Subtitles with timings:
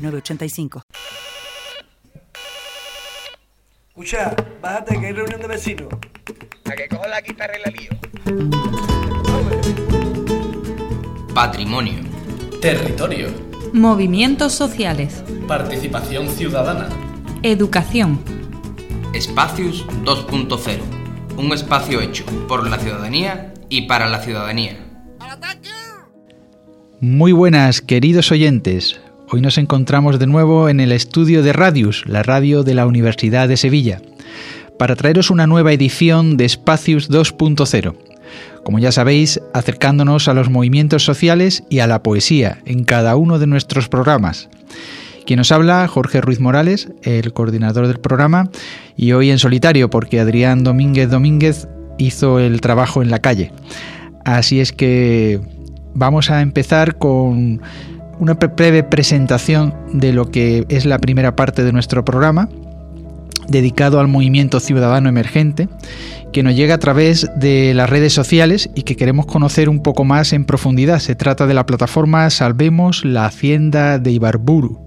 [0.00, 0.82] 906985.
[3.88, 5.88] Escucha, bájate que hay reunión de vecinos.
[6.64, 7.90] A que cojo la guitarra y la lío.
[11.34, 12.00] Patrimonio.
[12.60, 13.28] Territorio.
[13.72, 15.22] Movimientos sociales.
[15.46, 16.88] Participación ciudadana.
[17.42, 18.20] Educación.
[19.14, 20.78] Espacios 2.0.
[21.36, 24.78] Un espacio hecho por la ciudadanía y para la ciudadanía.
[27.00, 29.00] Muy buenas, queridos oyentes.
[29.32, 33.46] Hoy nos encontramos de nuevo en el estudio de Radius, la radio de la Universidad
[33.46, 34.02] de Sevilla,
[34.76, 37.94] para traeros una nueva edición de Espacios 2.0.
[38.64, 43.38] Como ya sabéis, acercándonos a los movimientos sociales y a la poesía en cada uno
[43.38, 44.48] de nuestros programas.
[45.26, 48.50] Quien nos habla, Jorge Ruiz Morales, el coordinador del programa,
[48.96, 53.52] y hoy en solitario porque Adrián Domínguez Domínguez hizo el trabajo en la calle.
[54.24, 55.40] Así es que
[55.94, 57.60] vamos a empezar con
[58.20, 62.48] una breve presentación de lo que es la primera parte de nuestro programa,
[63.48, 65.68] dedicado al movimiento ciudadano emergente,
[66.32, 70.04] que nos llega a través de las redes sociales y que queremos conocer un poco
[70.04, 71.00] más en profundidad.
[71.00, 74.78] Se trata de la plataforma Salvemos la Hacienda de Ibarburu.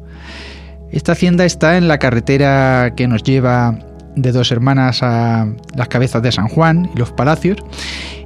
[0.92, 3.80] Esta hacienda está en la carretera que nos lleva
[4.16, 7.58] de dos hermanas a las cabezas de San Juan y los Palacios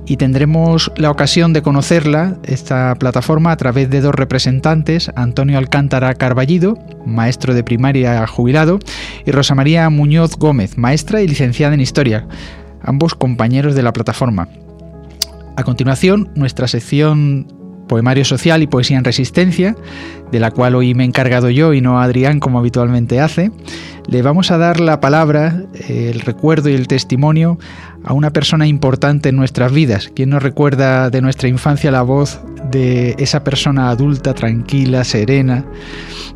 [0.07, 6.13] y tendremos la ocasión de conocerla, esta plataforma, a través de dos representantes, Antonio Alcántara
[6.15, 8.79] Carballido, maestro de primaria jubilado,
[9.25, 12.25] y Rosa María Muñoz Gómez, maestra y licenciada en Historia,
[12.81, 14.47] ambos compañeros de la plataforma.
[15.57, 17.47] A continuación, nuestra sección
[17.87, 19.75] Poemario Social y Poesía en Resistencia,
[20.31, 23.51] de la cual hoy me he encargado yo y no Adrián como habitualmente hace,
[24.07, 27.59] le vamos a dar la palabra, el recuerdo y el testimonio
[28.03, 30.11] a una persona importante en nuestras vidas.
[30.15, 32.39] ¿Quién nos recuerda de nuestra infancia la voz
[32.71, 35.65] de esa persona adulta, tranquila, serena,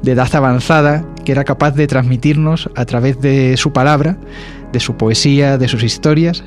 [0.01, 4.17] de edad avanzada, que era capaz de transmitirnos a través de su palabra,
[4.71, 6.43] de su poesía, de sus historias,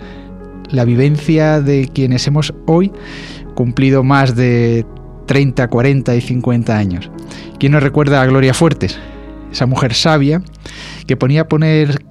[0.70, 2.92] la vivencia de quienes hemos hoy
[3.54, 4.84] cumplido más de
[5.26, 7.10] 30, 40 y 50 años.
[7.58, 8.98] ¿Quién nos recuerda a Gloria Fuertes?
[9.52, 10.42] Esa mujer sabia
[11.06, 12.04] que ponía poner,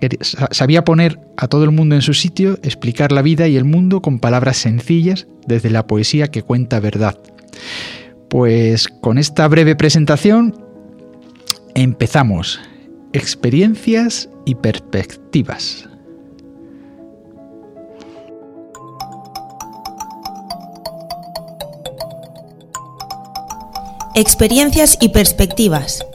[0.52, 4.02] sabía poner a todo el mundo en su sitio, explicar la vida y el mundo
[4.02, 7.18] con palabras sencillas desde la poesía que cuenta verdad.
[8.30, 10.56] Pues con esta breve presentación
[11.76, 12.62] empezamos.
[13.12, 15.90] Experiencias y perspectivas.
[24.16, 26.06] Experiencias y perspectivas.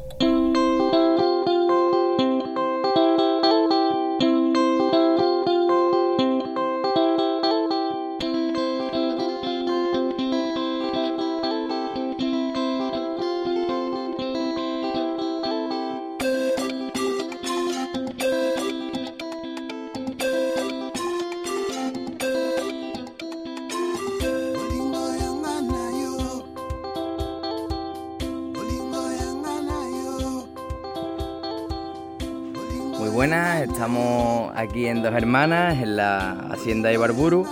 [33.13, 37.45] Buenas, estamos aquí en Dos Hermanas, en la Hacienda de Ibarburu,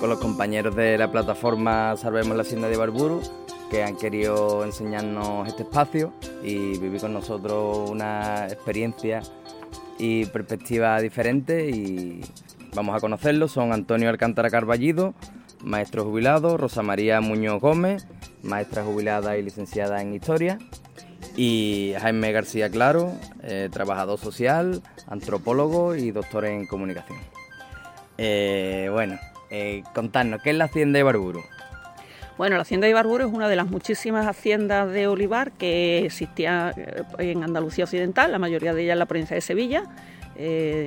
[0.00, 3.20] con los compañeros de la plataforma Salvemos la Hacienda de Ibarburu,
[3.70, 6.12] que han querido enseñarnos este espacio
[6.42, 9.22] y vivir con nosotros una experiencia
[9.98, 12.20] y perspectiva diferente y
[12.74, 13.52] vamos a conocerlos.
[13.52, 15.14] Son Antonio Alcántara Carballido,
[15.62, 18.06] maestro jubilado, Rosa María Muñoz Gómez,
[18.42, 20.58] maestra jubilada y licenciada en Historia,
[21.36, 27.18] y Jaime García Claro, eh, trabajador social, antropólogo y doctor en comunicación.
[28.18, 29.18] Eh, bueno,
[29.50, 31.42] eh, contarnos, ¿qué es la Hacienda de Ibarburu?
[32.36, 36.72] Bueno, la Hacienda de Ibarburu es una de las muchísimas haciendas de olivar que existían
[37.18, 39.84] en Andalucía Occidental, la mayoría de ellas en la provincia de Sevilla.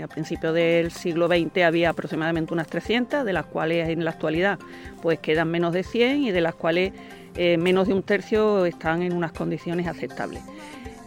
[0.03, 4.57] a principios del siglo XX había aproximadamente unas 300, de las cuales en la actualidad
[5.03, 6.93] pues quedan menos de 100 y de las cuales
[7.35, 10.41] eh, menos de un tercio están en unas condiciones aceptables.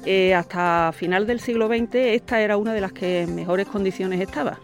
[0.05, 4.21] Eh, hasta final del siglo XX esta era una de las que en mejores condiciones
[4.21, 4.59] estaba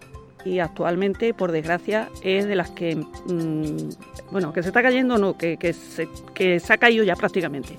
[0.44, 5.38] y actualmente, por desgracia, es de las que, mm, bueno, que se está cayendo, no,
[5.38, 7.76] que, se, que se ha caído ya prácticamente.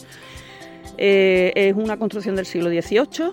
[0.98, 3.32] Eh, es una construcción del siglo XVIII,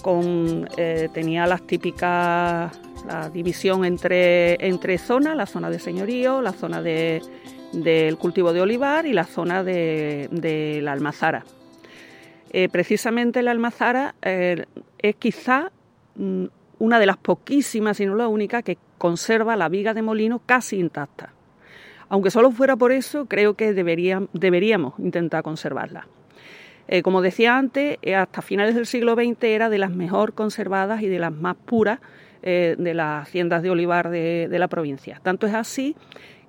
[0.00, 0.68] con,
[1.12, 2.72] tenía las típicas,
[3.06, 7.22] la división entre, entre zonas, la zona de señorío, la zona de,
[7.82, 11.44] del cultivo de olivar y la zona de, la almazara.
[12.52, 15.72] Eh, precisamente la almazara es quizá
[16.14, 16.44] mm,
[16.78, 20.78] una de las poquísimas, si no la única, que conserva la viga de molino casi
[20.78, 21.32] intacta.
[22.08, 26.06] Aunque solo fuera por eso, creo que deberíamos intentar conservarla.
[26.86, 31.02] Eh, como decía antes, eh, hasta finales del siglo XX era de las mejor conservadas
[31.02, 32.00] y de las más puras
[32.42, 35.18] eh, de las haciendas de olivar de, la provincia.
[35.22, 35.96] Tanto es así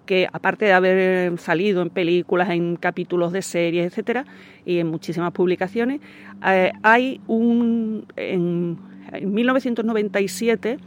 [0.05, 4.25] que, aparte de haber salido en películas, en capítulos de series, etcétera,
[4.65, 6.01] y en muchísimas publicaciones,
[6.41, 8.05] hay un.
[8.15, 8.77] En,
[9.21, 10.77] 1997,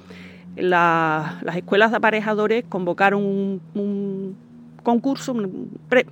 [0.57, 4.37] las escuelas de aparejadores convocaron un
[4.83, 5.35] concurso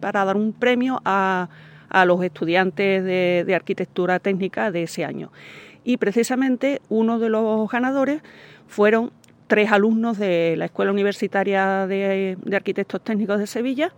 [0.01, 1.49] para dar un premio a
[1.89, 5.31] a los estudiantes de, arquitectura técnica de ese año.
[5.85, 8.23] Y precisamente uno de los ganadores
[8.67, 9.13] fueron
[9.47, 13.93] tres alumnos de la Escuela Universitaria de, Arquitectos Técnicos de Sevilla,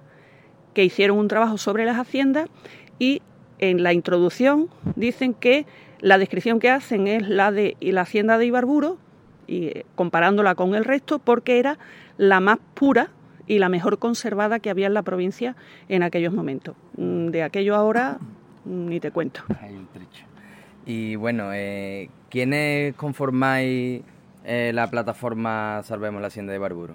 [0.75, 2.49] que hicieron un trabajo sobre las haciendas
[2.99, 3.23] y
[3.59, 5.67] en la introducción dicen que
[6.01, 8.99] la descripción que hacen es la de la hacienda de Ibarburo,
[9.47, 11.79] y eh, comparándola con el resto, porque era
[12.19, 13.09] la más pura
[13.47, 15.57] y la mejor conservada que había en la provincia
[15.89, 16.77] en aquellos momentos.
[16.97, 18.19] Mm, de aquello ahora
[18.65, 19.43] ni te cuento.
[20.87, 24.03] Y bueno, eh, ¿quiénes conformáis
[24.49, 26.95] eh, la plataforma Salvemos la Hacienda de Barburo?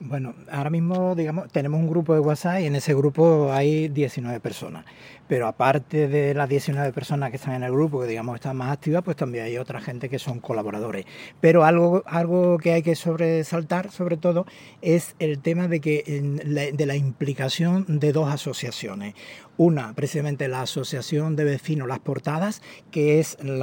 [0.00, 4.38] Bueno, ahora mismo, digamos, tenemos un grupo de WhatsApp y en ese grupo hay 19
[4.38, 4.84] personas.
[5.26, 8.72] Pero aparte de las 19 personas que están en el grupo, que digamos están más
[8.72, 11.04] activas, pues también hay otra gente que son colaboradores.
[11.40, 14.46] Pero algo, algo que hay que sobresaltar, sobre todo,
[14.82, 19.14] es el tema de, que, de la implicación de dos asociaciones.
[19.58, 22.62] Una, precisamente la Asociación de Vecinos Las Portadas,
[22.92, 23.60] que es el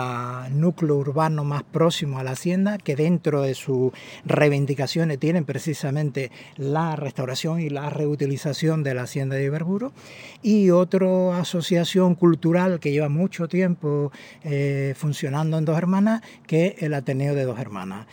[0.60, 3.94] núcleo urbano más próximo a la hacienda, que dentro de sus
[4.26, 9.94] reivindicaciones tienen precisamente la restauración y la reutilización de la hacienda de Iberburo.
[10.44, 14.12] Y otro asociación cultural que lleva mucho tiempo
[14.44, 18.06] eh, funcionando en Dos Hermanas, que es el Ateneo de Dos Hermanas.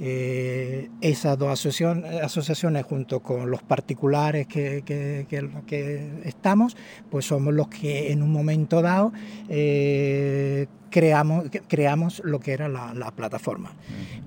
[0.00, 6.76] Eh, esas dos asociaciones junto con los particulares que, que, estamos,
[7.10, 9.12] pues somos los que en un momento dado
[9.48, 13.72] eh, creamos, creamos lo que era la, plataforma.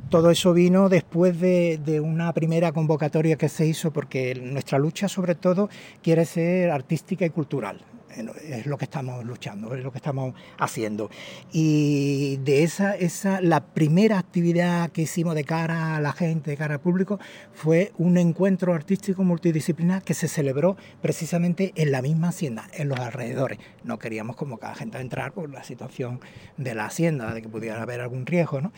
[0.10, 5.08] Todo eso vino después de, de, una primera convocatoria que se hizo porque nuestra lucha
[5.08, 5.70] sobre todo
[6.04, 7.80] quiere ser artística y cultural
[8.18, 11.10] es lo que estamos luchando, es lo que estamos haciendo.
[11.52, 16.58] Y de esa, esa, la primera actividad que hicimos de cara a la gente, de
[16.58, 17.20] cara al público,
[17.54, 23.00] fue un encuentro artístico multidisciplinar que se celebró precisamente en la misma hacienda, en los
[23.00, 23.60] alrededores.
[23.84, 26.20] No queríamos como cada gente entrar por la situación
[26.58, 28.72] de la hacienda, de que pudiera haber algún riesgo, ¿no?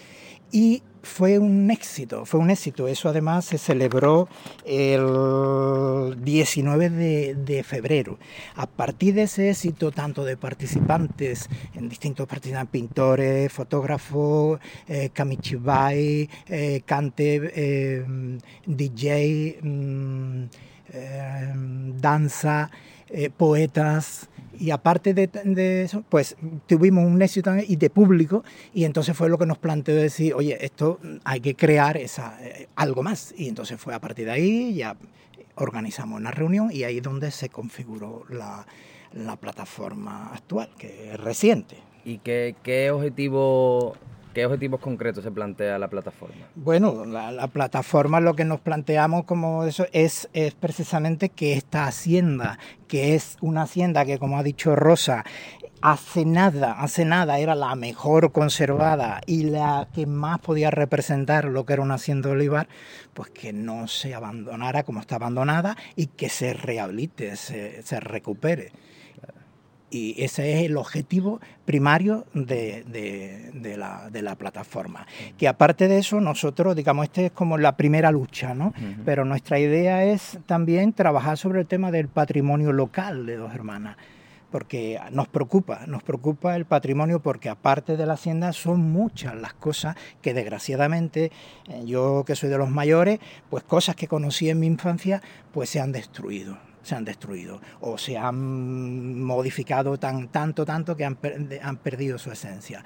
[0.54, 2.88] Y fue un éxito, fue un éxito.
[2.88, 4.30] Eso además se celebró
[4.66, 6.90] el 19
[7.34, 8.20] de, febrero.
[8.56, 16.30] A partir de ese éxito, tanto de participantes, en distintos participantes, pintores, fotógrafos, eh, kamichibai,
[16.48, 18.06] eh, cante, eh,
[18.68, 20.44] DJ, mm,
[20.94, 21.54] eh,
[22.00, 22.70] danza,
[23.38, 24.30] poetas,
[24.60, 26.36] y aparte de, eso, pues
[26.68, 30.58] tuvimos un éxito y de público y entonces fue lo que nos planteó decir, oye,
[30.64, 33.34] esto hay que crear esa, eh, algo más.
[33.38, 34.96] Y entonces fue a partir de ahí, ya
[35.56, 38.66] organizamos una reunión y ahí es donde se configuró la,
[39.40, 41.78] plataforma actual, que es reciente.
[42.06, 43.96] ¿Y qué, qué objetivo
[44.34, 46.48] ¿Qué objetivos concretos se plantea la plataforma?
[46.56, 52.58] Bueno, la, plataforma lo que nos planteamos como eso es, es precisamente que esta hacienda,
[52.88, 55.24] que es una hacienda que como ha dicho Rosa,
[55.82, 61.66] hace nada, hace nada era la mejor conservada y la que más podía representar lo
[61.66, 62.68] que era una hacienda de olivar,
[63.14, 68.72] pues que no se abandonara como está abandonada y que se rehabilite, se, se recupere
[69.94, 72.84] y ese es el objetivo primario de,
[73.78, 75.06] la, plataforma.
[75.38, 78.74] Que aparte de eso, nosotros, digamos, este es como la primera lucha, ¿no?
[79.06, 83.98] Pero nuestra idea es también trabajar sobre el tema del patrimonio local de Dos Hermanas
[84.50, 89.56] porque nos preocupa, nos preocupa el patrimonio porque aparte de la hacienda son muchas las
[89.56, 91.32] cosas que desgraciadamente
[91.68, 93.20] eh, yo que soy de los mayores,
[93.50, 97.98] pues cosas que conocí en mi infancia pues se han destruido se han destruido o
[97.98, 101.18] se han modificado tan, tanto, tanto que han,
[101.62, 102.84] han perdido su esencia.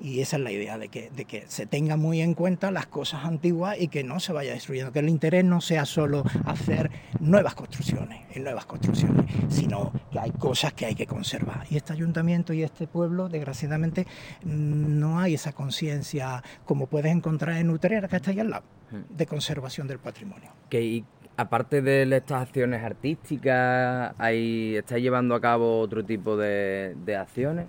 [0.00, 2.86] Y esa es la idea, de que, de que se tenga muy en cuenta las
[2.86, 6.90] cosas antiguas y que no se vaya destruyendo, que el interés no sea solo hacer
[7.20, 11.64] nuevas construcciones en nuevas construcciones, sino que hay cosas que hay que conservar.
[11.70, 14.06] Y este ayuntamiento y este pueblo, desgraciadamente,
[14.42, 19.16] no hay esa conciencia como puedes encontrar en Utrera, que está ahí al lado, Mm.
[19.16, 20.50] de conservación del patrimonio.
[20.68, 21.04] Que y
[21.36, 27.66] aparte de estas acciones artísticas, hay, ¿estáis llevando a cabo otro tipo de, acciones?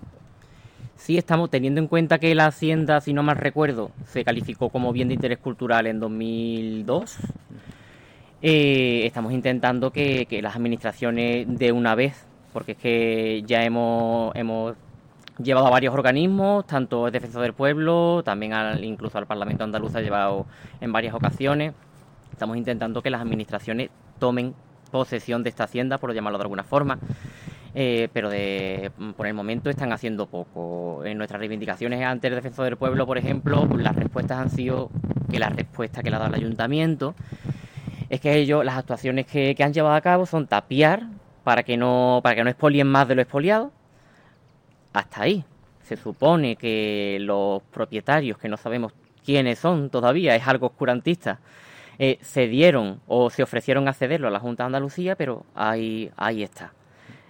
[0.96, 4.92] Sí, estamos teniendo en cuenta que la hacienda, si no mal recuerdo, se calificó como
[4.92, 7.18] bien de interés cultural en 2002.
[8.42, 14.74] Eh, estamos intentando que, las administraciones de una vez, porque es que ya hemos, hemos
[15.38, 19.94] llevado a varios organismos, tanto el Defensor del Pueblo, también al, incluso al Parlamento andaluz
[19.96, 20.46] ha llevado
[20.80, 21.74] en varias ocasiones.
[22.36, 23.88] Estamos intentando que las administraciones
[24.18, 24.54] tomen
[24.90, 26.98] posesión de esta hacienda, por llamarlo de alguna forma.
[27.74, 31.02] Eh, pero de, por el momento están haciendo poco.
[31.06, 34.90] En nuestras reivindicaciones ante el Defensor del Pueblo, por ejemplo, las respuestas han sido
[35.30, 37.14] que la respuesta que le ha dado el ayuntamiento
[38.10, 41.04] es que ellos, las actuaciones que, que han llevado a cabo son tapiar
[41.42, 43.72] para que no, para que no expolien más de lo expoliado.
[44.92, 45.42] Hasta ahí.
[45.84, 48.92] Se supone que los propietarios, que no sabemos
[49.24, 51.40] quiénes son todavía, es algo oscurantista,
[51.98, 56.42] eh, cedieron o se ofrecieron a cederlo a la Junta de Andalucía, pero ahí, ahí
[56.42, 56.72] está.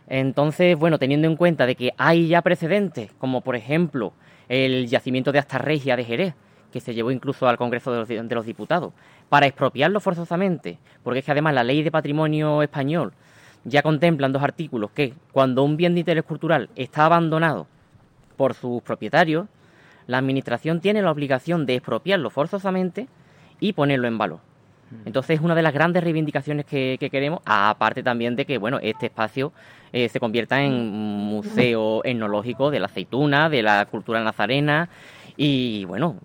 [0.08, 4.12] Entonces, bueno, teniendo en cuenta de que hay ya precedentes, como por ejemplo
[4.48, 6.34] el yacimiento de Astarregia de Jerez,
[6.72, 8.92] que se llevó incluso al Congreso de los, Diputados,
[9.28, 13.12] para expropiarlo forzosamente, porque es que además la ley de patrimonio español
[13.64, 17.66] ya contempla en dos artículos que cuando un bien de interés cultural está abandonado
[18.36, 19.46] por sus propietarios,
[20.06, 23.08] la Administración tiene la obligación de expropiarlo forzosamente
[23.58, 24.40] y ponerlo en valor.
[25.04, 28.78] Entonces es una de las grandes reivindicaciones que, que queremos, aparte también de que bueno
[28.80, 29.52] este espacio
[29.92, 34.88] eh, se convierta en museo etnológico de la aceituna, de la cultura nazarena
[35.36, 36.16] y bueno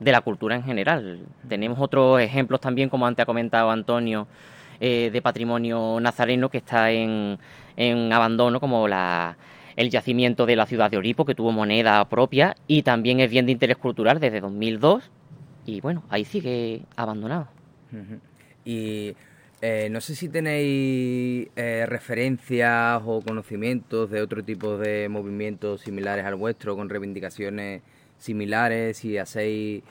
[0.00, 1.20] de la cultura en general.
[1.48, 4.26] Tenemos otros ejemplos también, como antes ha comentado Antonio,
[4.80, 7.38] eh, de patrimonio nazareno que está en,
[7.76, 9.36] en abandono, como la,
[9.76, 13.46] el yacimiento de la ciudad de Oripo, que tuvo moneda propia y también es bien
[13.46, 15.10] de interés cultural desde 2002
[15.66, 17.48] y bueno, ahí sigue abandonado.
[18.64, 19.14] Y
[19.60, 26.24] eh, no sé si tenéis eh, referencias o conocimientos de otro tipo de movimientos similares
[26.24, 27.82] al vuestro, con reivindicaciones
[28.18, 29.82] similares, si hacéis,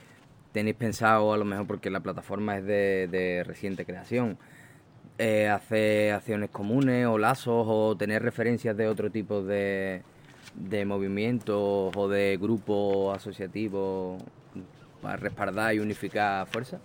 [0.52, 4.38] tenéis pensado, a lo mejor porque la plataforma es de, de reciente creación,
[5.18, 10.02] eh, hacer acciones comunes o lazos o tener referencias de otro tipo de,
[10.56, 14.22] de movimientos o de grupos asociativos
[15.02, 16.80] para respaldar y unificar fuerzas.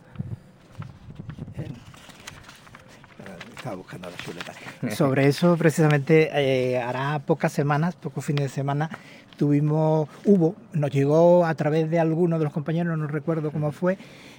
[3.68, 4.52] Estaba buscando la chuleta.
[4.96, 8.88] Sobre eso, precisamente, eh, hará pocas semanas, pocos fines de semana,
[9.37, 13.98] tuvimos, hubo, nos llegó a través de algunos de los compañeros, no recuerdo cómo fue,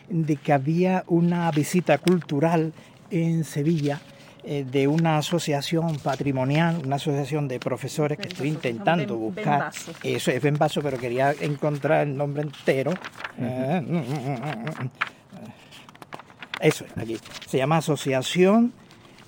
[0.09, 2.73] de que había una visita cultural
[3.11, 4.01] en Sevilla
[4.43, 9.45] eh, de una asociación patrimonial, una asociación de profesores que estoy intentando Ben- buscar.
[9.59, 9.91] Benvaso.
[10.01, 12.93] Eso es Benvaso, pero quería encontrar el nombre entero.
[13.37, 14.89] Eh,
[16.61, 17.17] Eso es, aquí.
[17.47, 18.73] Se llama Asociación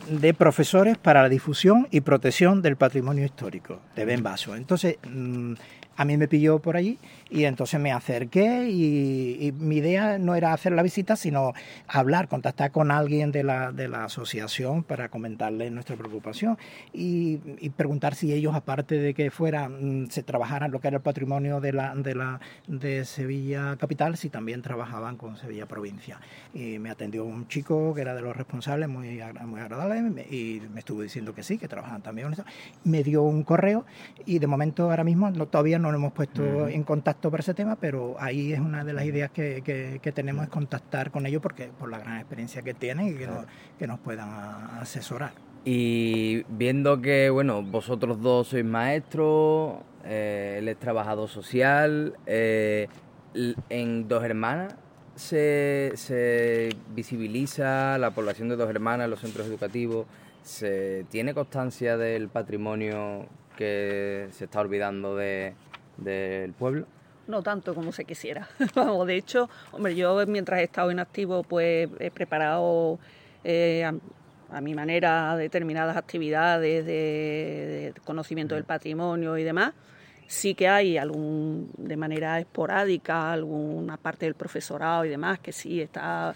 [0.10, 4.56] de Profesores para la Difusión y Protección del Patrimonio Histórico, de Benvaso.
[4.56, 5.54] Entonces, mm,
[6.02, 6.98] a mí me pilló por allí
[7.30, 11.54] y entonces me acerqué y, y mi idea no era hacer la visita, sino
[11.88, 16.58] hablar, contactar con alguien de la, de la asociación para comentarle nuestra preocupación
[16.92, 17.38] y,
[17.78, 21.62] preguntar si ellos, aparte de que fuera, mm, se trabajaran lo que era el patrimonio
[21.62, 26.20] de, la, de, la, de Sevilla Capital, si también trabajaban con Sevilla Provincia.
[26.54, 30.00] Y me atendió un chico que era de los responsables, muy, muy agradable,
[30.32, 32.34] y me estuvo diciendo que sí, que trabajaban también.
[32.84, 33.86] Me dio un correo
[34.26, 37.54] y de momento ahora mismo no, todavía no nos hemos puesto en contacto para ese
[37.54, 41.26] tema, pero ahí es una de las ideas que, que- que tenemos es contactar con
[41.26, 43.46] ellos porque por la gran experiencia que tienen y que, nos,
[43.78, 44.30] que nos puedan
[44.80, 45.32] asesorar.
[45.64, 52.88] Y viendo que, bueno, vosotros dos sois maestros, eh, él es trabajador social, eh,
[53.70, 54.76] en Dos Hermanas
[55.16, 60.08] se, se visibiliza la población de Dos Hermanas, los centros educativos,
[60.42, 65.54] se tiene constancia del patrimonio que se está olvidando de-
[66.02, 66.86] del pueblo.
[67.28, 68.50] No tanto como se quisiera.
[68.76, 73.00] Vamos, de hecho, hombre, yo mientras he estado en activo, pues he preparado
[73.44, 73.94] eh, a,
[74.52, 79.74] a mi manera determinadas actividades de, de conocimiento del patrimonio y demás.
[80.28, 85.82] Sí que hay algún, de manera esporádica, alguna parte del profesorado y demás que sí
[85.82, 86.34] está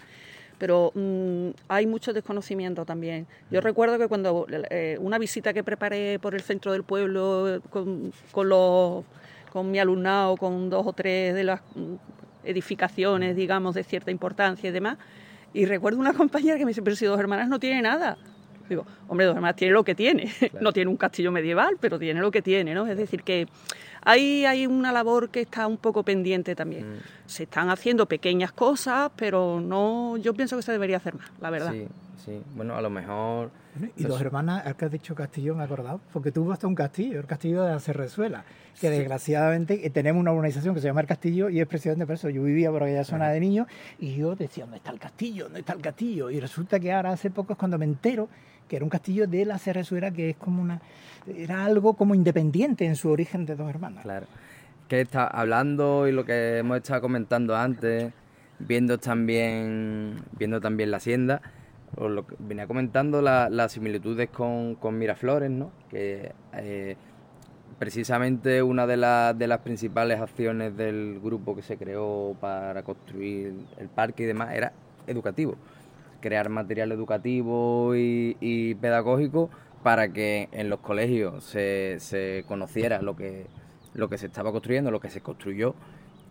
[0.58, 3.26] pero mm, hay mucho desconocimiento también.
[3.50, 8.12] Yo recuerdo que cuando eh, una visita que preparé por el centro del pueblo con,
[8.32, 9.04] con los
[9.56, 11.94] con mi alumnado, con dos o tres de las mm,
[12.44, 14.98] edificaciones, digamos, de cierta importancia y demás.
[15.54, 18.18] Y recuerdo una compañera que me dice, pero si dos hermanas no tiene nada.
[18.68, 20.30] Digo, hombre, dos hermanas tiene lo que tiene.
[20.60, 22.86] No tiene un castillo medieval, pero tiene lo que tiene, ¿no?
[22.86, 23.48] Es decir, que
[24.06, 26.94] ahí hay una labor que está un poco pendiente también.
[26.94, 27.00] Mm.
[27.26, 31.50] Se están haciendo pequeñas cosas, pero no, yo pienso que se debería hacer más, la
[31.50, 31.72] verdad.
[31.72, 31.86] Sí,
[32.24, 32.42] sí.
[32.54, 33.50] Bueno, a lo mejor...
[33.96, 36.74] Y dos hermanas, al que has dicho castillo, me he acordado, porque tuvo hasta un
[36.74, 38.44] castillo, el castillo de la Cerrezuela,
[38.80, 42.14] que desgraciadamente eh, tenemos una organización que se llama El Castillo y es precisamente por
[42.14, 42.30] eso.
[42.30, 43.66] Yo vivía por aquella zona de niños
[43.98, 45.44] y yo decía, ¿dónde está el castillo?
[45.44, 46.30] ¿Dónde está el castillo?
[46.30, 48.28] Y resulta que ahora hace poco es cuando me entero
[48.68, 50.80] que era un castillo de la Cerrezuela, que es como una.
[51.36, 54.02] era algo como independiente en su origen de dos hermanas.
[54.02, 54.26] Claro.
[54.88, 58.12] Que está hablando y lo que hemos estado comentando antes,
[58.58, 61.42] viendo también, viendo también la hacienda,
[61.96, 65.70] os lo que venía comentando la- las similitudes con, con Miraflores, ¿no?
[65.90, 66.96] Que eh,
[67.78, 68.96] precisamente una de,
[69.36, 74.54] de las principales acciones del grupo que se creó para construir el parque y demás
[74.54, 74.72] era
[75.06, 75.56] educativo.
[76.20, 79.50] Crear material educativo y, y pedagógico
[79.82, 83.46] para que en los colegios se, se conociera lo que,
[83.94, 85.74] lo que se estaba construyendo, lo que se construyó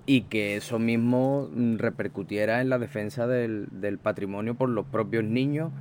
[0.06, 5.24] y que eso mismo mm, repercutiera en la defensa del, del patrimonio por los propios
[5.24, 5.72] niños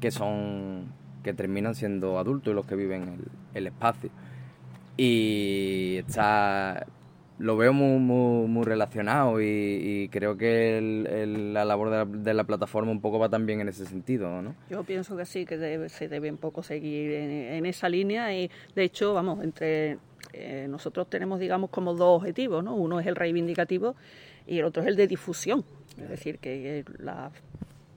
[0.00, 3.20] que son que terminan siendo adultos y los que viven el,
[3.54, 4.10] el espacio.
[4.96, 6.86] Y está
[7.38, 7.98] lo veo muy,
[8.46, 13.18] muy, relacionado y, creo que el- la labor de la, de la plataforma un poco
[13.18, 14.54] va también en ese sentido, ¿no?
[14.70, 18.32] Yo pienso que sí, que debe- se debe un poco seguir en, en esa línea
[18.36, 19.98] y de hecho, vamos, entre
[20.32, 22.74] eh, nosotros tenemos, digamos, como dos objetivos, ¿no?
[22.76, 23.96] Uno es el reivindicativo
[24.46, 25.64] y el otro es el de difusión.
[26.00, 27.30] Es decir, que eh, la,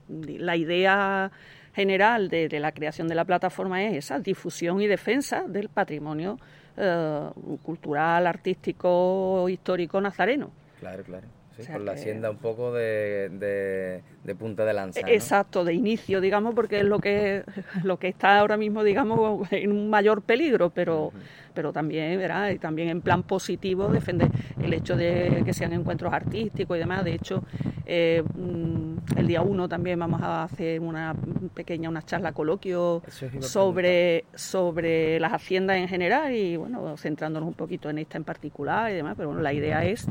[0.09, 1.31] la idea
[1.73, 6.39] general de, de la creación de la plataforma es esa, difusión y defensa del patrimonio
[6.77, 7.29] eh,
[7.63, 10.51] cultural, artístico, histórico nazareno.
[10.79, 11.27] Claro, claro.
[11.55, 15.01] Sí, O sea con la hacienda un poco de, de, de punta de lanza.
[15.01, 15.07] ¿no?
[15.07, 17.43] Exacto, de inicio, digamos, porque es lo que
[17.83, 21.11] lo que está ahora mismo, digamos, en un mayor peligro, pero
[21.57, 22.51] pero también, ¿verdad?
[22.51, 24.29] Y también en plan positivo defender
[24.61, 27.03] el hecho de que sean encuentros artísticos y demás.
[27.03, 27.43] De hecho,
[27.87, 31.15] eh, mm, el día uno también vamos a hacer una
[31.55, 33.01] pequeña, una charla coloquio
[33.39, 38.91] sobre, sobre las haciendas en general y, bueno, centrándonos un poquito en esta en particular
[38.91, 39.15] y demás.
[39.17, 40.05] Pero bueno, la idea es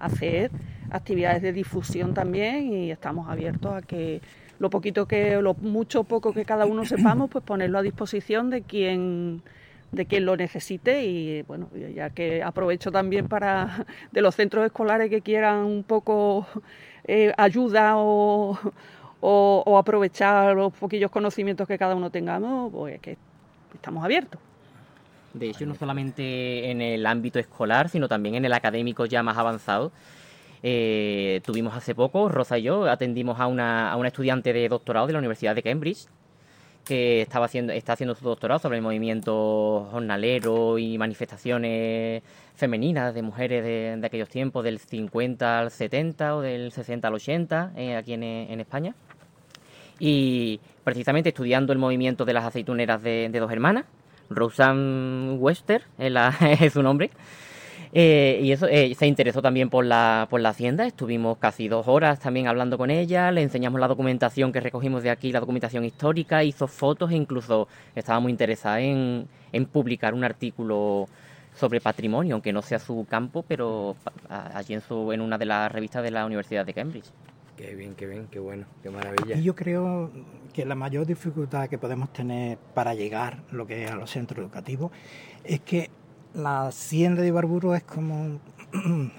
[0.00, 0.50] hacer
[0.90, 4.20] actividades de difusión también y estamos abiertos a que
[4.58, 8.62] lo poquito que, lo mucho poco que cada uno sepamos, pues ponerlo a disposición de
[8.62, 9.42] quien
[9.90, 15.08] de quien lo necesite y bueno, ya que aprovecho también para de los centros escolares
[15.08, 16.46] que quieran un poco
[17.04, 18.58] eh, ayuda o,
[19.20, 23.16] o, o aprovechar los poquillos conocimientos que cada uno tengamos, pues que
[23.74, 24.40] estamos abiertos.
[25.32, 29.36] De hecho, no solamente en el ámbito escolar, sino también en el académico ya más
[29.36, 29.92] avanzado.
[30.62, 35.06] Eh, tuvimos hace poco, Rosa y yo, atendimos a una, a una estudiante de doctorado
[35.06, 36.06] de la Universidad de Cambridge
[36.84, 42.22] que estaba haciendo, está haciendo su doctorado sobre el movimiento jornalero y manifestaciones
[42.54, 47.72] femeninas de mujeres de, aquellos tiempos, del 50 al 70 o del 60 al 80,
[47.76, 48.94] eh, aquí en, en España.
[49.98, 53.84] Y precisamente estudiando el movimiento de las aceituneras de, de dos hermanas,
[54.30, 55.38] Roseanne
[55.98, 57.10] la- es su nombre.
[57.92, 60.86] Eh, y eso eh, se interesó también por la, por la hacienda.
[60.86, 63.30] Estuvimos casi dos horas también hablando con ella.
[63.30, 66.44] Le enseñamos la documentación que recogimos de aquí, la documentación histórica.
[66.44, 71.08] Hizo fotos e incluso estaba muy interesada en, en publicar un artículo
[71.54, 73.96] sobre patrimonio, aunque no sea su campo, pero
[74.28, 77.10] allí en, su, en una de las revistas de la Universidad de Cambridge.
[77.56, 79.36] Qué bien, qué bien, qué bueno, qué maravilla.
[79.36, 80.12] Y yo creo
[80.52, 84.38] que la mayor dificultad que podemos tener para llegar lo que es a los centros
[84.38, 84.92] educativos
[85.42, 85.90] es que
[86.38, 88.38] la hacienda de Ibarburu es como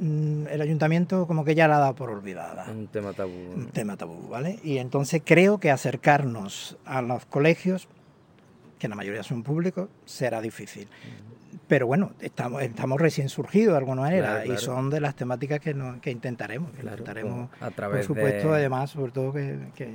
[0.00, 2.66] el ayuntamiento como que ya la ha dado por olvidada.
[2.70, 3.32] Un tema tabú.
[3.56, 4.58] Un tema tabú, ¿vale?
[4.62, 7.88] Y entonces creo que acercarnos a los colegios,
[8.78, 10.88] que la mayoría son públicos, será difícil.
[11.68, 14.60] Pero bueno, estamos, estamos recién surgidos de alguna manera Claro, claro.
[14.60, 16.70] y son de las temáticas que, no- que intentaremos.
[16.72, 19.92] que Claro, intentaremos, a través por supuesto, de- además, sobre todo que, que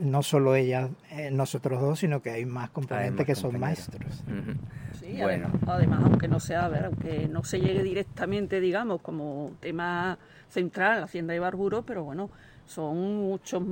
[0.00, 4.22] no solo ellas, eh, nosotros dos, sino que hay más componentes más que son maestros.
[5.00, 5.46] Sí, Bueno.
[5.48, 10.18] además, además, aunque no sea, a ver, aunque no se llegue directamente, digamos, como tema
[10.50, 12.28] central Hacienda de Barburo, pero bueno,
[12.66, 12.96] son
[13.28, 13.62] muchos,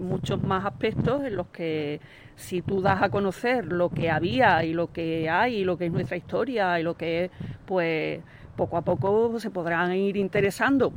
[0.00, 2.00] muchos más aspectos en los que
[2.36, 5.86] si tú das a conocer lo que había y lo que hay y lo que
[5.86, 7.30] es nuestra historia y lo que es,
[7.66, 8.20] pues
[8.56, 10.92] poco a poco se podrán ir interesando,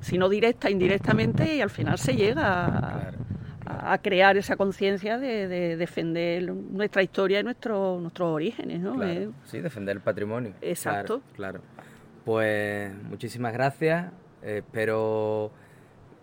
[0.00, 3.18] si no directa, indirectamente, y al final se llega a, Claro.
[3.66, 8.94] a- a crear esa conciencia de, de defender nuestra historia y nuestro, nuestros orígenes, ¿no?
[8.94, 10.52] Claro, Eh, sí, defender el patrimonio.
[10.60, 11.20] Exacto.
[11.36, 11.84] Claro, claro.
[12.24, 14.12] Pues muchísimas gracias.
[14.42, 15.50] Espero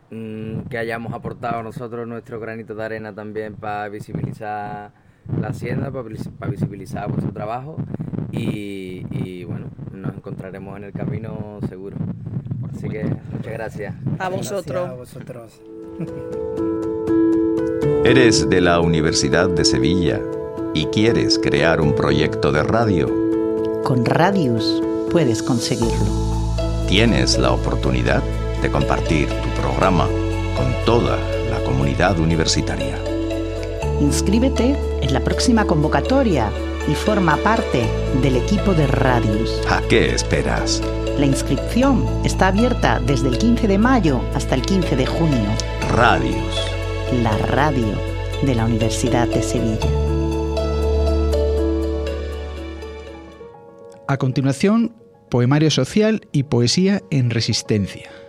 [0.09, 4.91] que hayamos aportado nosotros nuestro granito de arena también para visibilizar
[5.41, 7.77] la hacienda para visibilizar vuestro trabajo
[8.31, 11.97] y, bueno, nos encontraremos en el camino seguro.
[12.73, 13.95] Así que muchas gracias.
[14.19, 14.89] A vosotros.
[14.89, 15.61] a vosotros.
[18.05, 20.21] Eres de la Universidad de Sevilla
[20.73, 23.07] y quieres crear un proyecto de radio.
[23.83, 26.45] Con Radius puedes conseguirlo.
[26.87, 28.21] Tienes la oportunidad
[28.65, 30.07] de compartir tu programa
[30.57, 31.19] con toda
[31.51, 32.97] la comunidad universitaria.
[34.01, 36.49] Inscríbete en la próxima convocatoria
[36.87, 37.87] y forma parte
[38.23, 39.61] del equipo de Radius.
[39.69, 40.81] ¿A qué esperas?
[41.19, 45.49] La inscripción está abierta desde el 15 de mayo hasta el 15 de junio.
[45.91, 46.55] Radius.
[47.21, 47.93] La radio
[48.41, 49.89] de la Universidad de Sevilla.
[54.07, 54.95] A continuación,
[55.29, 58.24] poemario social y poesía en resistencia.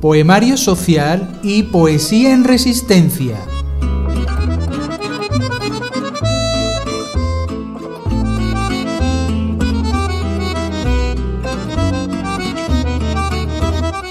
[0.00, 3.36] Poemario social y poesía en resistencia.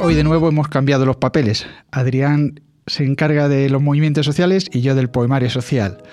[0.02, 1.66] Hoy de nuevo hemos cambiado los papeles.
[1.90, 6.04] Adrián se encarga de los movimientos sociales y yo del poemario social.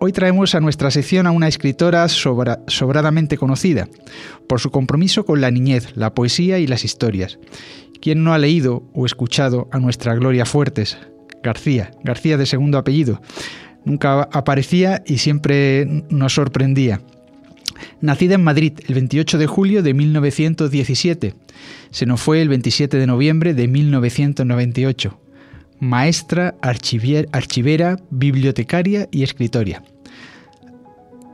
[0.00, 3.88] Hoy traemos a nuestra sección a una escritora sobradamente conocida
[4.46, 7.40] por su compromiso con la niñez, la poesía y las historias.
[8.00, 10.98] ¿Quién no ha leído o escuchado a nuestra Gloria Fuertes?
[11.42, 13.20] García, García de segundo apellido.
[13.84, 17.00] Nunca aparecía y siempre nos sorprendía.
[18.00, 21.34] Nacida en Madrid el 28 de julio de 1917,
[21.90, 25.18] se nos fue el 27 de noviembre de 1998.
[25.80, 29.82] Maestra, archivera, bibliotecaria y escritora.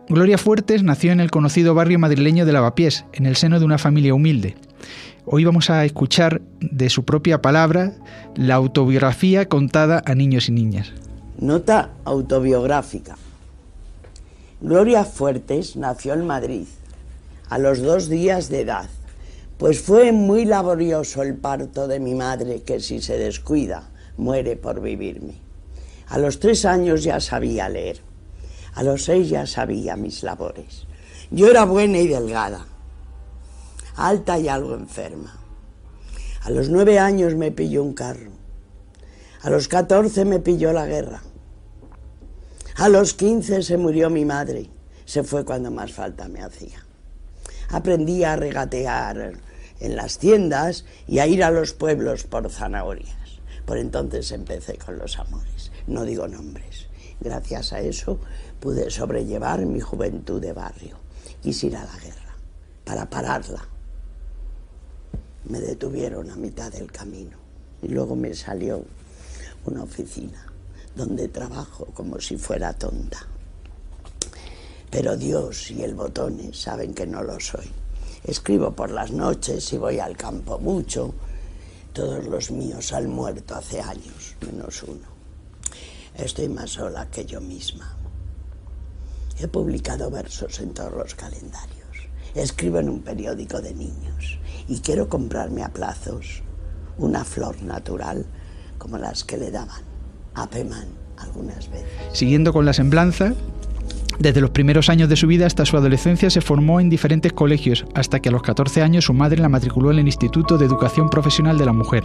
[0.09, 3.78] Gloria Fuertes nació en el conocido barrio madrileño de Lavapiés, en el seno de una
[3.78, 4.54] familia humilde.
[5.24, 7.94] Hoy vamos a escuchar de su propia palabra
[8.37, 10.92] la autobiografía contada a niños y niñas.
[11.38, 13.16] Nota autobiográfica.
[14.61, 16.66] Gloria Fuertes nació en Madrid
[17.48, 18.90] a los dos días de edad,
[19.57, 24.81] pues fue muy laborioso el parto de mi madre que si se descuida muere por
[24.81, 25.35] vivirme.
[26.09, 28.00] A los tres años ya sabía leer,
[28.74, 30.87] a los seis ya sabía mis labores.
[31.31, 32.66] Yo era buena y delgada,
[33.96, 35.38] alta y algo enferma.
[36.42, 38.31] A los nueve años me pilló un carro,
[39.42, 41.22] a los catorce me pilló la guerra.
[42.77, 44.68] A los 15 se murió mi madre.
[45.05, 46.85] Se fue cuando más falta me hacía.
[47.68, 49.35] Aprendí a regatear
[49.79, 53.23] en las tiendas y a ir a los pueblos por zanahorias.
[53.64, 55.72] Por entonces empecé con los amores.
[55.87, 56.87] No digo nombres.
[57.20, 58.18] Gracias a eso
[58.61, 60.96] pude sobrellevar mi juventud de barrio.
[61.42, 62.37] Quise ir a la guerra
[62.85, 63.66] para pararla.
[65.44, 67.37] Me detuvieron a mitad del camino
[67.83, 68.85] y luego me salió
[69.66, 70.46] una oficina
[70.94, 73.27] donde trabajo como si fuera tonta.
[74.90, 77.68] Pero Dios y el Botones saben que no lo soy.
[78.22, 81.14] Escribo por las noches y voy al campo mucho.
[81.94, 85.07] Todos los míos han muerto hace años, menos uno.
[86.16, 87.96] Estoy más sola que yo misma.
[89.38, 92.09] He publicado versos en todos los calendarios.
[92.35, 96.42] Escribo en un periódico de niños y quiero comprarme a plazos
[96.98, 98.26] una flor natural
[98.76, 99.85] como las que le daban
[100.35, 101.87] a Peman algunas veces.
[102.12, 103.35] Siguiendo con la semblanza,
[104.18, 107.85] desde los primeros años de su vida hasta su adolescencia se formó en diferentes colegios,
[107.94, 111.11] hasta que a los 14 años su madre la matriculó en el Instituto de Educación
[111.11, 112.05] Profesional de la Mujer.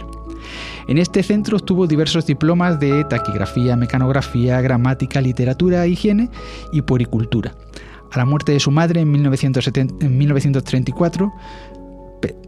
[0.88, 6.30] En este centro obtuvo diversos diplomas de taquigrafía, mecanografía, gramática, literatura, higiene
[6.72, 7.54] y puericultura.
[8.10, 11.32] A la muerte de su madre en, 1934,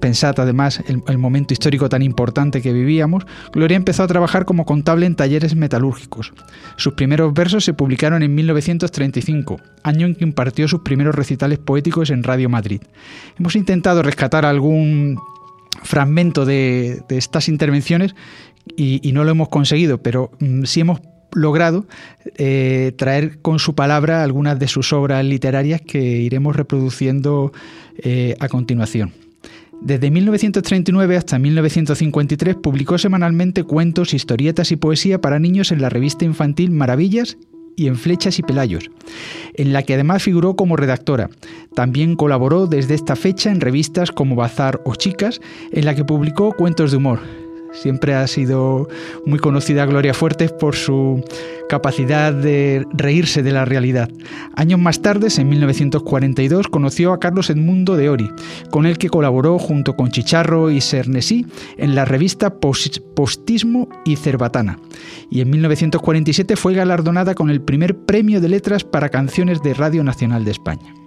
[0.00, 4.64] pensad además el, el, momento histórico tan importante que vivíamos, Gloria empezó a trabajar como
[4.64, 6.32] contable en talleres metalúrgicos.
[6.76, 12.11] Sus primeros versos se publicaron en 1935, año en que impartió sus primeros recitales poéticos
[12.11, 12.80] en Radio Madrid.
[13.38, 15.18] Hemos intentado rescatar algún
[15.82, 18.14] fragmento de, estas intervenciones
[18.76, 21.00] y, y, no lo hemos conseguido, pero mm, sí hemos
[21.35, 21.87] logrado
[22.37, 27.52] eh, traer con su palabra algunas de sus obras literarias que iremos reproduciendo
[27.98, 29.12] eh, a continuación.
[29.84, 36.24] Desde 1939 hasta 1953 publicó semanalmente cuentos, historietas y poesía para niños en la revista
[36.24, 37.36] infantil Maravillas
[37.74, 38.90] y en Flechas y Pelayos,
[39.54, 41.30] en la que además figuró como redactora.
[41.74, 45.40] También colaboró desde esta fecha en revistas como Bazar o Chicas,
[45.72, 47.18] en la que publicó cuentos de humor.
[47.72, 48.88] Siempre ha sido
[49.24, 51.24] muy conocida Gloria Fuertes por su
[51.68, 54.11] capacidad de reírse de la realidad.
[54.54, 58.30] Años más tarde, en 1942, conoció a Carlos Edmundo de Ori,
[58.70, 61.46] con el que colaboró junto con Chicharro y Sernesí
[61.78, 64.78] en la revista Postismo y Cerbatana.
[65.30, 70.04] Y en 1947 fue galardonada con el primer premio de letras para canciones de Radio
[70.04, 71.01] Nacional de España.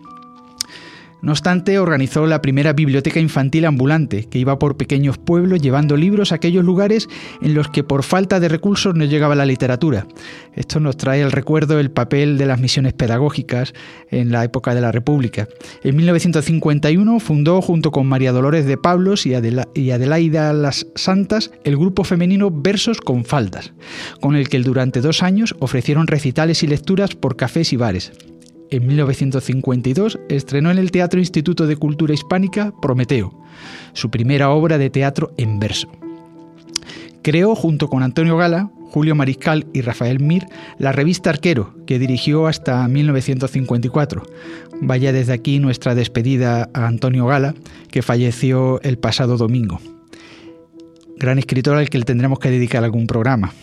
[1.26, 6.32] No obstante, organizó la primera biblioteca infantil ambulante, que iba por pequeños pueblos llevando libros
[6.32, 7.10] a aquellos lugares
[7.42, 10.06] en los que por falta de recursos no llegaba la literatura.
[10.54, 13.74] Esto nos trae al recuerdo el papel de las misiones pedagógicas
[14.12, 15.48] en la época de la República.
[15.84, 22.04] En 1951 fundó junto con María Dolores de Pablos y, Adelaida Las Santas el grupo
[22.04, 23.74] femenino Versos con Faldas,
[24.22, 28.12] con el que durante dos años ofrecieron recitales y lecturas por cafés y bares.
[28.76, 33.34] En 1952 estrenó en el Teatro Instituto de Cultura Hispánica Prometeo,
[33.94, 35.88] su primera obra de teatro en verso.
[37.22, 42.48] Creó junto con Antonio Gala, Julio Mariscal y Rafael Mir la revista Arquero, que dirigió
[42.48, 44.24] hasta 1954.
[44.82, 47.56] Vaya desde aquí nuestra despedida a Antonio Gala,
[47.90, 49.80] que falleció el pasado domingo.
[51.16, 53.54] Gran escritor al que le tendremos que dedicar algún programa.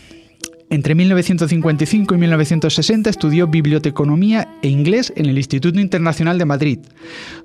[0.73, 6.79] Entre 1955 y 1960 estudió biblioteconomía e inglés en el Instituto Internacional de Madrid,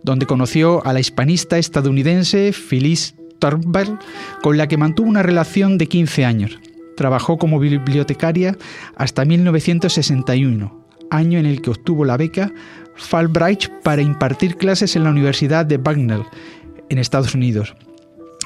[0.01, 3.99] donde conoció a la hispanista estadounidense Phyllis Turnbull,
[4.41, 6.57] con la que mantuvo una relación de 15 años.
[6.95, 8.57] Trabajó como bibliotecaria
[8.95, 12.53] hasta 1961, año en el que obtuvo la beca
[12.95, 16.23] Fulbright para impartir clases en la Universidad de Bucknell,
[16.87, 17.75] en Estados Unidos.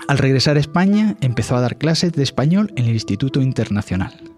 [0.08, 4.31] Al regresar a España, empezó a dar clases de español en el Instituto Internacional.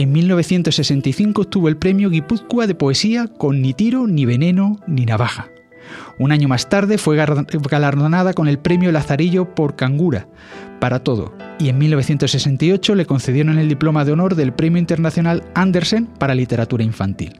[0.00, 5.50] En 1965 obtuvo el premio Guipúzcoa de Poesía con Ni tiro, ni veneno, ni navaja.
[6.18, 10.26] Un año más tarde fue galardonada con el premio Lazarillo por Cangura,
[10.80, 16.06] para todo, y en 1968 le concedieron el diploma de honor del Premio Internacional Andersen
[16.06, 17.38] para Literatura Infantil.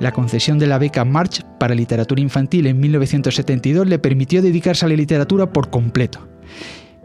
[0.00, 4.88] La concesión de la beca March para literatura infantil en 1972 le permitió dedicarse a
[4.90, 6.28] la literatura por completo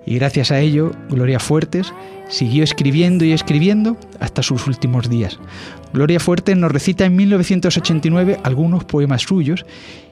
[0.06, 1.94] y gracias a ello, Gloria Fuertes
[2.30, 5.40] siguió escribiendo y escribiendo hasta sus últimos días.
[5.94, 9.66] Gloria Fuertes nos recita en 1989 algunos poemas suyos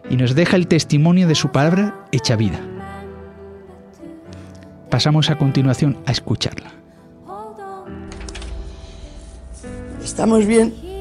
[0.10, 2.60] y nos deja el testimonio de su palabra hecha vida.
[4.90, 6.72] Pasamos a continuación a escucharla.
[10.04, 10.93] ¿Estamos bien?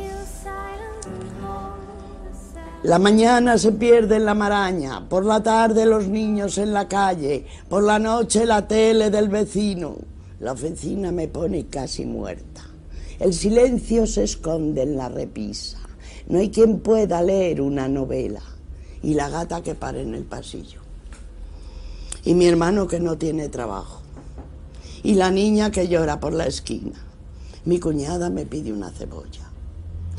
[2.85, 7.47] La mañana se pierde en la maraña, por la tarde los niños en la calle,
[7.68, 9.95] por la noche la tele del vecino.
[10.40, 12.66] La oficina me pone casi muerta.
[13.21, 15.79] El silencio se esconde en la repisa.
[16.27, 18.42] No hay quien pueda leer una novela.
[19.01, 20.81] Y la gata que para en el pasillo.
[22.25, 24.03] Y mi hermano que no tiene trabajo.
[25.05, 27.01] Y la niña que llora por la esquina.
[27.64, 29.49] Mi cuñada me pide una cebolla.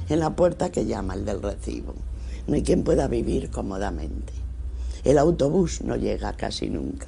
[0.08, 1.94] En la puerta que llama el del recibo.
[2.48, 4.34] No hay quien pueda vivir cómodamente.
[5.04, 7.08] El autobús no llega casi nunca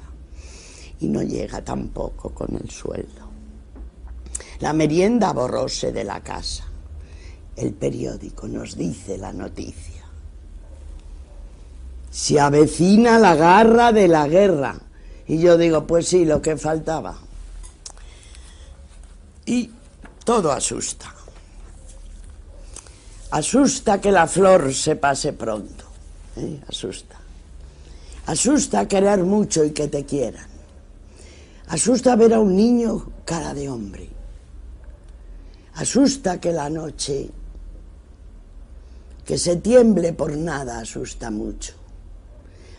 [1.00, 3.26] y no llega tampoco con el sueldo.
[4.60, 6.64] La merienda borróse de la casa.
[7.56, 10.04] El periódico nos dice la noticia.
[12.10, 14.78] Se avecina la garra de la guerra.
[15.26, 17.16] Y yo digo, pues sí, lo que faltaba.
[19.44, 19.70] Y
[20.24, 21.15] todo asusta.
[23.36, 25.84] Asusta que la flor se pase pronto.
[26.36, 26.58] ¿eh?
[26.70, 27.16] Asusta.
[28.24, 30.48] Asusta querer mucho y que te quieran.
[31.68, 34.08] Asusta ver a un niño cara de hombre.
[35.74, 37.28] Asusta que la noche,
[39.26, 41.74] que se tiemble por nada, asusta mucho.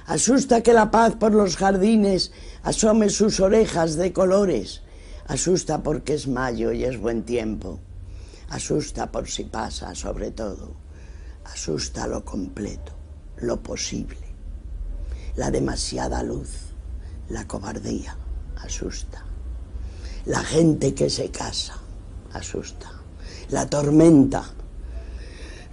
[0.07, 2.31] Asusta que la paz por los jardines
[2.63, 4.81] asome sus orejas de colores.
[5.27, 7.79] Asusta porque es mayo y es buen tiempo.
[8.49, 10.71] Asusta por si pasa, sobre todo.
[11.43, 12.93] Asusta lo completo,
[13.37, 14.25] lo posible.
[15.35, 16.49] La demasiada luz,
[17.29, 18.17] la cobardía,
[18.57, 19.23] asusta.
[20.25, 21.77] La gente que se casa,
[22.31, 22.89] asusta.
[23.49, 24.43] La tormenta,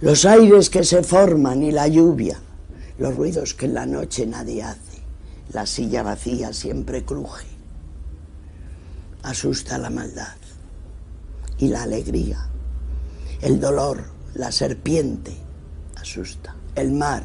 [0.01, 2.39] los aires que se forman y la lluvia,
[2.97, 5.01] los ruidos que en la noche nadie hace.
[5.53, 7.47] La silla vacía siempre cruje.
[9.23, 10.35] Asusta la maldad
[11.57, 12.49] y la alegría
[13.41, 15.35] el dolor, la serpiente,
[15.95, 16.55] asusta.
[16.75, 17.23] El mar,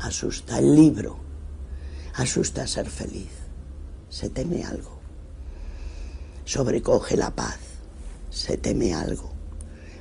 [0.00, 0.58] asusta.
[0.58, 1.18] El libro,
[2.14, 3.30] asusta ser feliz.
[4.08, 4.98] Se teme algo.
[6.44, 7.58] Sobrecoge la paz.
[8.30, 9.32] Se teme algo.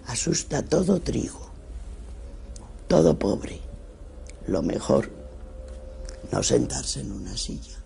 [0.08, 1.50] Asusta todo trigo.
[2.88, 3.60] Todo pobre.
[4.48, 5.10] Lo mejor,
[6.32, 7.83] no sentarse en una silla.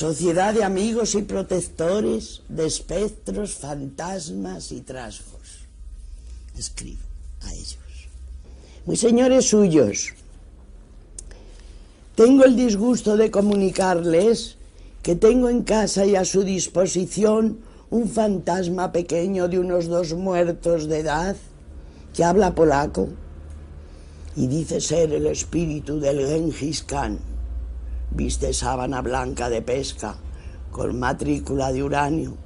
[0.00, 5.66] Sociedad de amigos y protectores, de espectros, fantasmas y trasgos.
[6.56, 7.02] Escribo
[7.42, 8.08] a ellos.
[8.86, 10.14] Muy señores suyos,
[12.14, 14.56] tengo el disgusto de comunicarles
[15.02, 17.58] que tengo en casa y a su disposición
[17.90, 21.36] un fantasma pequeño de unos dos muertos de edad
[22.14, 23.06] que habla polaco
[24.34, 27.18] y dice ser el espíritu del Genghis Khan.
[28.12, 30.16] Viste sábana blanca de pesca
[30.70, 32.36] con matrícula de uranio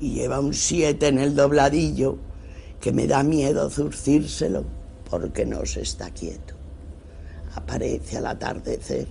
[0.00, 2.18] y lleva un 7 en el dobladillo
[2.80, 4.64] que me da miedo zurcírselo
[5.08, 6.54] porque no se está quieto.
[7.54, 9.06] Aparece al atardecer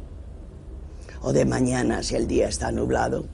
[1.22, 3.26] o de mañana si el día está nublado.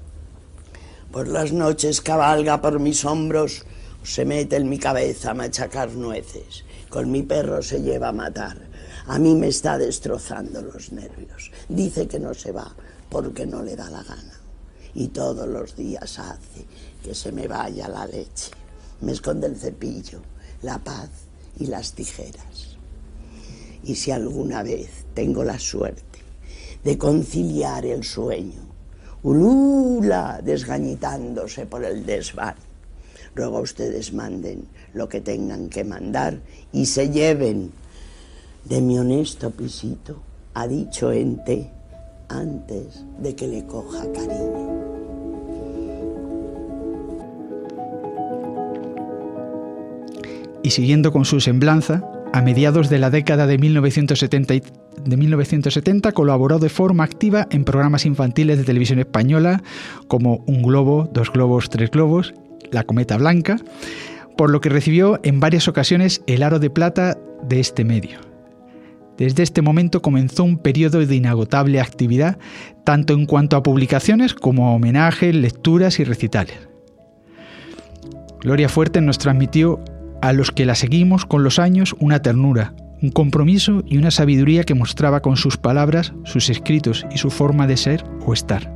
[1.12, 3.66] Por las noches cabalga por mis hombros,
[4.04, 6.64] se mete en mi cabeza a machacar nueces.
[6.90, 8.69] Con mi perro se lleva a matar.
[9.08, 11.52] A mí me está destrozando los nervios.
[11.68, 12.76] Dice que no se va
[13.10, 14.40] porque no le da la gana.
[14.94, 16.66] Y todos los días hace
[17.04, 18.52] que se me vaya la leche.
[19.02, 20.22] Me esconde el cepillo,
[20.62, 21.10] la paz
[21.58, 22.78] y las tijeras.
[23.84, 26.20] Y si alguna vez tengo la suerte
[26.84, 28.68] de conciliar el sueño.
[29.24, 32.56] Ulula, desgañitándose por el desván.
[33.36, 36.40] Luego ustedes manden lo que tengan que mandar
[36.72, 37.72] y se lleven
[38.70, 40.22] de mi honesto pisito,
[40.54, 41.72] ha dicho ente,
[42.30, 44.70] antes de que le coja cariño.
[50.62, 56.60] Y siguiendo con su semblanza, a mediados de la década de 1970, de 1970 colaboró
[56.60, 59.64] de forma activa en programas infantiles de televisión española
[60.08, 62.36] como Un globo, Dos globos, Tres globos,
[62.72, 63.58] La cometa blanca,
[64.38, 68.29] por lo que recibió en varias ocasiones el aro de plata de este medio.
[69.20, 72.38] Desde este momento comenzó un periodo de inagotable actividad,
[72.86, 76.58] tanto en cuanto a publicaciones como a homenajes, lecturas y recitales.
[78.40, 79.82] Gloria Fuerte nos transmitió
[80.22, 84.64] a los que la seguimos con los años una ternura, un compromiso y una sabiduría
[84.64, 88.72] que mostraba con sus palabras, sus escritos y su forma de ser o estar.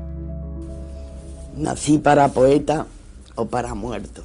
[1.56, 2.86] Nací para poeta
[3.36, 4.23] o para muerto.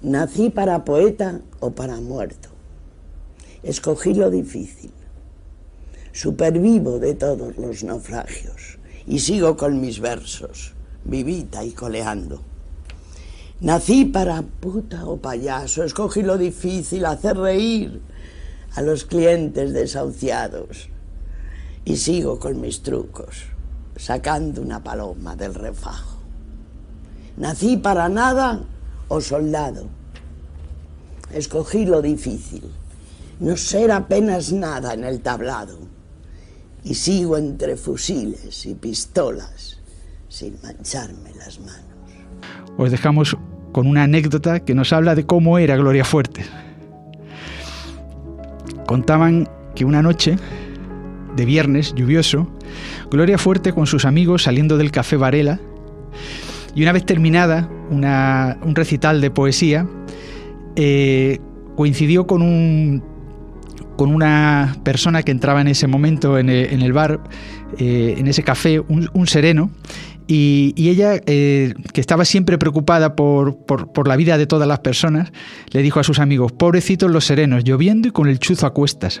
[0.00, 2.49] Nací para poeta o para muerto.
[3.62, 4.92] Escogí lo difícil.
[6.12, 10.72] Supervivo de todos los naufragios y sigo con mis versos,
[11.04, 12.40] vivita y coleando.
[13.60, 18.00] Nací para puta o payaso, escogí lo difícil, hacer reír
[18.74, 20.88] a los clientes desahuciados.
[21.84, 23.44] Y sigo con mis trucos,
[23.96, 26.18] sacando una paloma del refajo.
[27.36, 28.62] Nací para nada
[29.08, 29.86] o soldado.
[31.32, 32.64] Escogí lo difícil,
[33.40, 35.78] no ser apenas nada en el tablado.
[36.84, 39.78] Y sigo entre fusiles y pistolas
[40.28, 41.84] sin mancharme las manos.
[42.78, 43.36] Os dejamos
[43.72, 46.44] con una anécdota que nos habla de cómo era Gloria Fuerte.
[48.86, 50.36] Contaban que una noche
[51.36, 52.48] de viernes lluvioso,
[53.10, 55.60] Gloria Fuerte con sus amigos saliendo del café Varela,
[56.74, 59.86] y una vez terminada un recital de poesía,
[60.76, 61.38] eh,
[61.76, 63.09] coincidió con un
[64.00, 67.20] con una persona que entraba en ese momento en el, bar,
[67.76, 69.70] eh, en ese café, un sereno,
[70.26, 73.58] y, ella, eh, que estaba siempre preocupada por,
[74.08, 75.32] la vida de todas las personas,
[75.70, 79.20] le dijo a sus amigos, pobrecitos los serenos, lloviendo y con el chuzo a cuestas.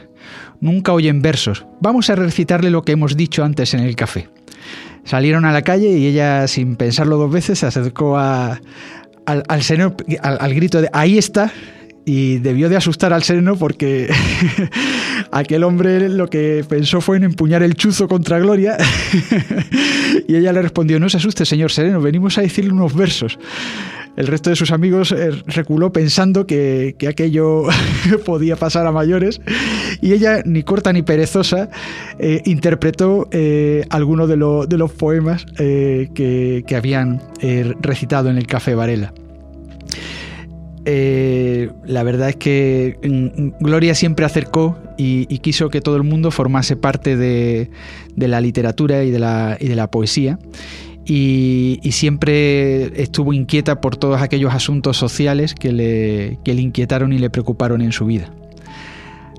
[0.62, 1.66] Nunca oyen versos.
[1.82, 4.30] Vamos a recitarle lo que hemos dicho antes en el café.
[5.04, 8.62] Salieron a la calle y ella, sin pensarlo dos veces, se acercó al,
[9.26, 9.44] al,
[10.22, 11.52] al grito de ahí está
[12.12, 14.12] y debió de asustar al sereno porque
[15.30, 18.76] aquel hombre lo que pensó fue en empuñar el chuzo contra Gloria
[20.26, 23.38] y ella le respondió, no se asuste señor sereno, venimos a decirle unos versos.
[24.16, 27.66] El resto de sus amigos eh, reculó pensando que, aquello
[28.24, 29.40] podía pasar a mayores
[30.02, 31.70] y ella, ni corta ni perezosa,
[32.18, 37.22] eh, interpretó eh, algunos de, los poemas que, que, habían
[37.80, 39.12] recitado en el Café Varela.
[40.86, 46.30] Eh, la verdad es que mm, Gloria siempre acercó y, quiso que todo el mundo
[46.30, 47.70] formase parte de,
[48.16, 50.38] la literatura y de la, poesía.
[51.04, 57.30] Y, siempre estuvo inquieta por todos aquellos asuntos sociales que le, le inquietaron y le
[57.30, 58.32] preocuparon en su vida.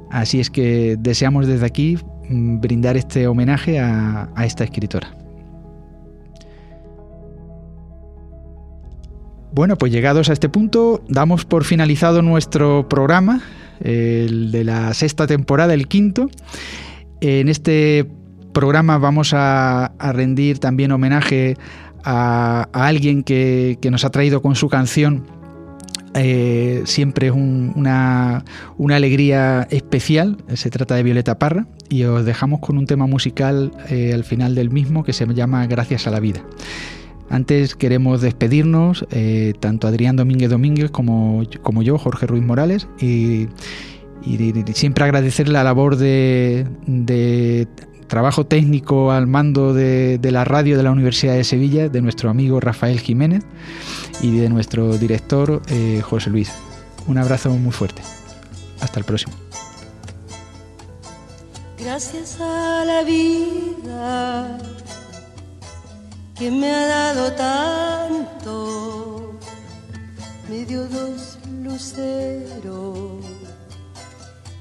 [0.09, 1.97] Así es que deseamos desde aquí
[2.29, 5.20] mm, brindar este homenaje a esta escritora.
[9.53, 13.41] Bueno, pues llegados a este punto, damos por finalizado nuestro programa,
[13.81, 16.29] el de la sexta temporada, el quinto.
[17.19, 18.07] En este
[18.53, 21.57] programa vamos a, rendir también homenaje
[22.03, 25.25] a, alguien que, nos ha traído con su canción
[26.13, 28.43] eh, siempre es una,
[28.89, 30.37] alegría especial.
[30.53, 34.55] Se trata de Violeta Parra y os dejamos con un tema musical eh, al final
[34.55, 36.41] del mismo que se llama Gracias a la vida.
[37.31, 43.47] Antes queremos despedirnos, eh, tanto Adrián Domínguez Domínguez como, como yo, Jorge Ruiz Morales, y,
[44.73, 46.67] siempre agradecer la labor de,
[48.07, 52.59] trabajo técnico al mando de, la radio de la Universidad de Sevilla, de nuestro amigo
[52.59, 53.43] Rafael Jiménez
[54.21, 56.51] y de nuestro director eh, José Luis.
[57.07, 58.01] Un abrazo muy fuerte.
[58.81, 59.33] Hasta el próximo.
[61.79, 64.57] Gracias a la vida
[66.41, 69.37] que me ha dado tanto,
[70.49, 73.23] me dio dos luceros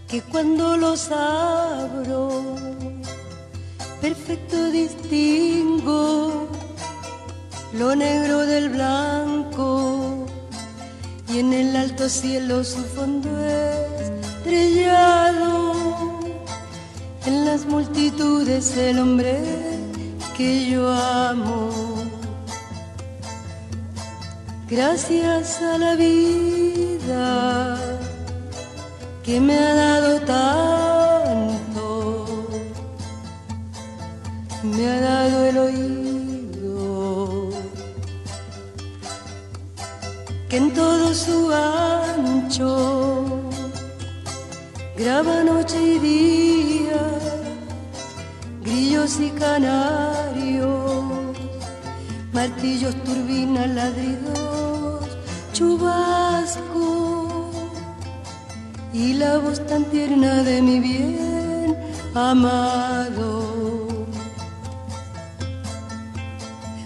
[0.07, 2.55] que cuando los abro,
[4.03, 6.49] perfecto distingo
[7.73, 10.27] lo negro del blanco.
[11.33, 13.31] Y en el alto cielo su fondo
[14.11, 15.73] estrellado.
[17.25, 19.70] En las multitudes el hombre
[20.41, 21.57] que yo amo.
[24.75, 27.27] Gracias a la vida
[29.25, 31.85] que me ha dado tanto,
[34.75, 37.51] me ha dado el oído,
[40.49, 42.71] que en todo su ancho
[44.97, 46.50] graba noche y día
[49.01, 50.69] y canarios,
[52.35, 55.07] martillos, turbinas, ladridos,
[55.55, 57.51] chubasco
[58.93, 61.79] y la voz tan tierna de mi bien
[62.15, 63.87] amado.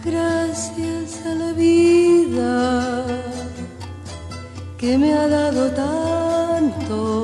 [0.04, 3.04] Gracias a la vida
[4.78, 7.23] que me ha dado tanto,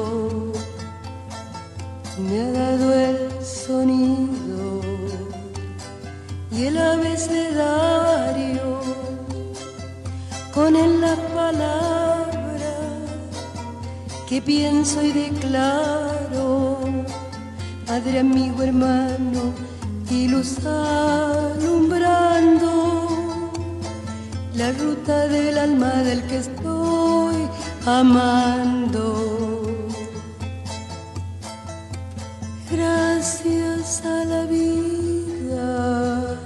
[14.30, 16.78] que pienso y declaro,
[17.84, 19.52] Padre, amigo, hermano,
[20.08, 23.08] y luz alumbrando
[24.54, 27.48] la ruta del alma del que estoy
[27.84, 29.66] amando.
[32.70, 36.36] Gracias a la vida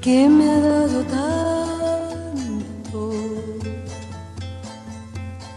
[0.00, 1.51] que me ha dado tanto,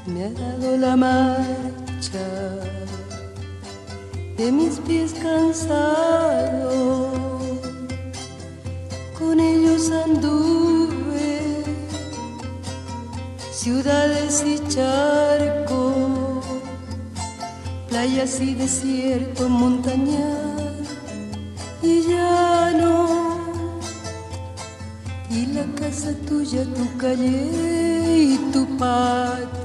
[0.07, 2.25] me ha dado la marcha
[4.37, 7.09] de mis pies cansados,
[9.17, 11.63] con ellos anduve
[13.51, 16.45] ciudades y charcos,
[17.89, 20.87] playas y desiertos, montañas
[21.81, 23.45] y llano
[25.31, 29.64] y la casa tuya, tu calle y tu patio.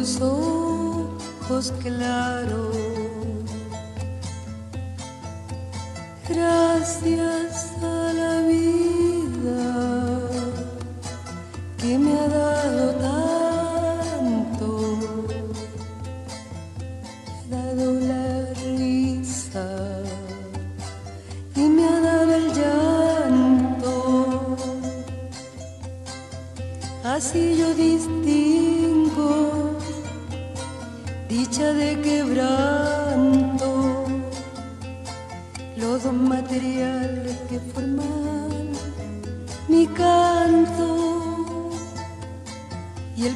[0.00, 2.74] tus ojos claros.
[6.26, 9.60] Gracias a la vida
[11.76, 12.59] que me ha dado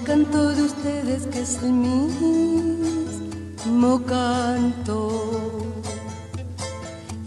[0.04, 2.04] canto de ustedes que es el mismo
[4.04, 5.66] canto.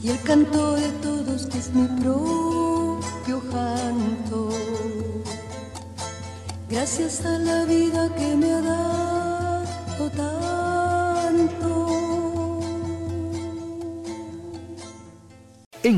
[0.01, 4.49] Y el canto de todos que es mi propio canto.
[6.69, 9.06] Gracias a la vida que me ha dado